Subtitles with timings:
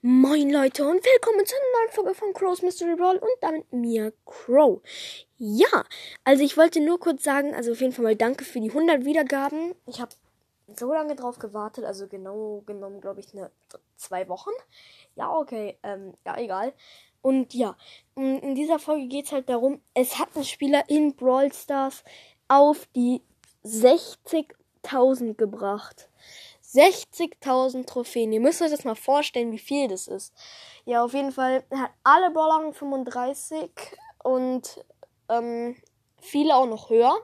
[0.00, 4.12] Moin Leute und willkommen zu einer neuen Folge von Crow's Mystery Brawl und damit mir
[4.24, 4.80] Crow.
[5.38, 5.84] Ja,
[6.24, 9.04] also ich wollte nur kurz sagen, also auf jeden Fall mal danke für die 100
[9.04, 9.74] Wiedergaben.
[9.86, 10.12] Ich habe
[10.76, 13.50] so lange drauf gewartet, also genau genommen glaube ich eine
[13.96, 14.52] zwei Wochen.
[15.16, 16.72] Ja, okay, ähm, ja egal.
[17.20, 17.76] Und ja,
[18.14, 22.04] in dieser Folge geht es halt darum, es hat ein Spieler in Brawl Stars
[22.46, 23.22] auf die
[23.64, 26.08] 60.000 gebracht.
[26.74, 28.32] 60.000 Trophäen.
[28.32, 30.34] Ihr müsst euch das mal vorstellen, wie viel das ist.
[30.84, 33.70] Ja, auf jeden Fall er hat alle Brawler 35
[34.22, 34.84] und
[35.28, 35.76] ähm,
[36.20, 37.16] viele auch noch höher.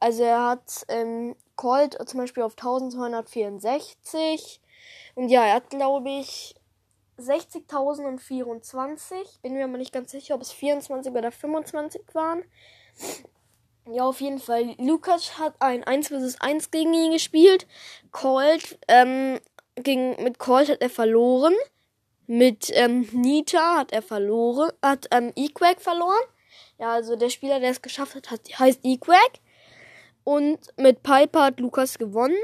[0.00, 4.60] Also er hat ähm, Colt zum Beispiel auf 1264.
[5.14, 6.54] Und ja, er hat, glaube ich,
[7.18, 9.40] 60.024.
[9.42, 12.44] Bin mir aber nicht ganz sicher, ob es 24 oder 25 waren.
[13.86, 14.74] Ja, auf jeden Fall.
[14.78, 17.66] Lukas hat ein 1 vs 1 gegen ihn gespielt.
[18.12, 19.38] Colt, ähm,
[19.76, 21.54] gegen, mit Colt hat er verloren.
[22.26, 26.24] Mit ähm, Nita hat er verloren, hat ähm, Equack verloren.
[26.78, 29.40] Ja, also der Spieler, der es geschafft hat, hat heißt Equack.
[30.24, 32.38] Und mit Piper hat Lukas gewonnen.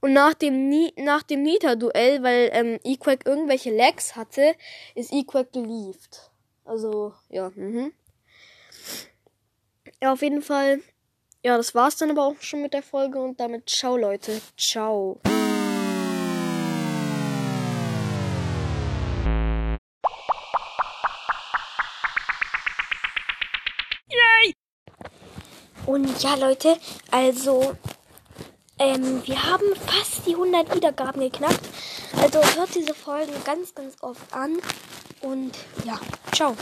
[0.00, 4.54] Und nach dem, Ni nach dem Nita-Duell, weil ähm, Equack irgendwelche Lags hatte,
[4.94, 6.30] ist Equack gelieft.
[6.64, 7.92] Also, ja, mhm.
[10.04, 10.82] Ja, auf jeden Fall.
[11.42, 14.38] Ja, das war's dann aber auch schon mit der Folge und damit ciao Leute.
[14.54, 15.18] Ciao.
[24.10, 24.54] Yay!
[25.86, 26.76] Und ja, Leute,
[27.10, 27.74] also
[28.78, 31.66] ähm, wir haben fast die 100 Wiedergaben geknackt.
[32.20, 34.58] Also hört diese Folgen ganz, ganz oft an.
[35.22, 35.52] Und
[35.86, 35.98] ja,
[36.30, 36.54] ciao.